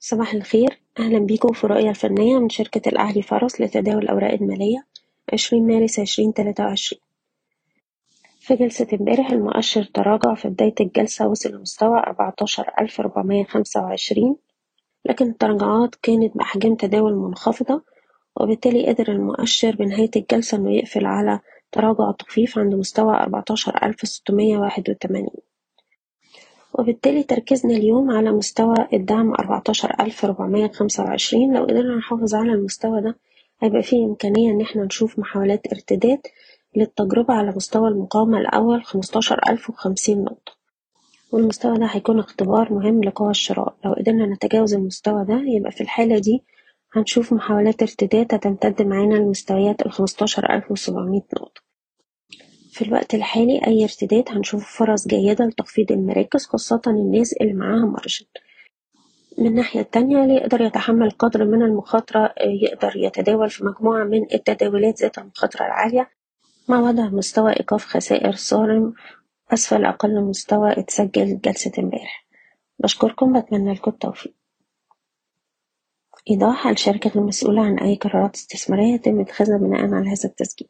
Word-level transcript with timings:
صباح 0.00 0.34
الخير. 0.34 0.80
أهلا 0.98 1.18
بكم 1.18 1.52
في 1.52 1.66
رؤية 1.66 1.90
الفنية 1.90 2.38
من 2.38 2.48
شركة 2.48 2.88
الأهلي 2.88 3.22
فرس 3.22 3.60
لتداول 3.60 4.02
الأوراق 4.02 4.32
المالية 4.32 4.86
20 5.32 5.66
مارس 5.66 5.98
2023 5.98 7.00
في 8.40 8.56
جلسة 8.56 8.86
امبارح 8.92 9.30
المؤشر 9.30 9.84
تراجع 9.84 10.34
في 10.34 10.48
بداية 10.48 10.74
الجلسة 10.80 11.28
وصل 11.28 11.50
لمستوى 11.50 11.98
14425 11.98 14.36
لكن 15.04 15.30
التراجعات 15.30 15.94
كانت 15.94 16.36
بأحجام 16.36 16.74
تداول 16.74 17.14
منخفضة 17.14 17.82
وبالتالي 18.36 18.86
قدر 18.86 19.12
المؤشر 19.12 19.76
بنهاية 19.76 20.10
الجلسة 20.16 20.56
إنه 20.58 20.72
يقفل 20.72 21.06
على 21.06 21.40
تراجع 21.72 22.10
طفيف 22.10 22.58
عند 22.58 22.74
مستوى 22.74 23.14
14681 23.14 25.26
وبالتالي 26.78 27.22
تركيزنا 27.22 27.76
اليوم 27.76 28.10
على 28.10 28.32
مستوى 28.32 28.74
الدعم 28.92 29.32
أربعتاشر 29.32 29.94
ألف 30.00 30.24
ربعمية 30.24 30.68
خمسة 30.68 31.04
وعشرين. 31.04 31.56
لو 31.56 31.62
قدرنا 31.64 31.96
نحافظ 31.96 32.34
على 32.34 32.52
المستوى 32.52 33.00
ده 33.00 33.16
هيبقى 33.62 33.82
فيه 33.82 34.06
إمكانية 34.06 34.50
إن 34.52 34.60
إحنا 34.60 34.84
نشوف 34.84 35.18
محاولات 35.18 35.66
ارتداد 35.72 36.18
للتجربة 36.76 37.34
على 37.34 37.52
مستوى 37.56 37.88
المقاومة 37.88 38.38
الأول 38.38 38.84
خمستاشر 38.84 39.40
ألف 39.48 39.70
وخمسين 39.70 40.24
نقطة. 40.24 40.52
والمستوى 41.32 41.78
ده 41.78 41.86
هيكون 41.86 42.18
اختبار 42.18 42.72
مهم 42.72 43.04
لقوى 43.04 43.30
الشراء 43.30 43.74
لو 43.84 43.92
قدرنا 43.92 44.26
نتجاوز 44.26 44.74
المستوى 44.74 45.24
ده 45.24 45.42
يبقى 45.46 45.72
في 45.72 45.80
الحالة 45.80 46.18
دي 46.18 46.42
هنشوف 46.92 47.32
محاولات 47.32 47.82
ارتداد 47.82 48.34
هتمتد 48.34 48.82
معانا 48.82 49.14
لمستويات 49.14 49.86
الخمستاشر 49.86 50.54
ألف 50.54 50.70
وسبعمية 50.70 51.22
نقطة. 51.36 51.57
في 52.78 52.84
الوقت 52.84 53.14
الحالي 53.14 53.66
أي 53.66 53.84
ارتداد 53.84 54.24
هنشوف 54.28 54.78
فرص 54.78 55.08
جيدة 55.08 55.44
لتخفيض 55.44 55.92
المراكز 55.92 56.46
خاصة 56.46 56.82
الناس 56.86 57.32
اللي 57.32 57.52
معاها 57.52 57.86
مارجن 57.86 58.26
من 59.38 59.46
الناحية 59.46 59.80
التانية 59.80 60.22
اللي 60.22 60.34
يقدر 60.34 60.60
يتحمل 60.60 61.10
قدر 61.10 61.44
من 61.44 61.62
المخاطرة 61.62 62.34
يقدر 62.40 62.92
يتداول 62.96 63.50
في 63.50 63.64
مجموعة 63.64 64.04
من 64.04 64.34
التداولات 64.34 65.00
ذات 65.02 65.18
المخاطرة 65.18 65.66
العالية 65.66 66.10
مع 66.68 66.80
وضع 66.80 67.08
مستوى 67.08 67.52
إيقاف 67.52 67.84
خسائر 67.84 68.32
صارم 68.32 68.94
أسفل 69.52 69.84
أقل 69.84 70.20
مستوى 70.20 70.72
اتسجل 70.72 71.40
جلسة 71.40 71.72
امبارح. 71.78 72.26
بشكركم 72.78 73.40
بتمنى 73.40 73.72
لكم 73.74 73.90
التوفيق. 73.90 74.34
إيضاح 76.30 76.66
الشركة 76.66 77.10
المسؤولة 77.16 77.62
عن 77.62 77.78
أي 77.78 77.94
قرارات 77.94 78.34
استثمارية 78.34 78.94
يتم 78.94 79.20
اتخاذها 79.20 79.56
بناء 79.58 79.80
على 79.94 80.08
هذا 80.08 80.24
التسجيل. 80.24 80.68